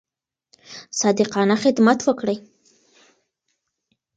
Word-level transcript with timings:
صادقانه 0.99 1.55
خدمت 1.63 1.99
وکړئ. 2.07 2.37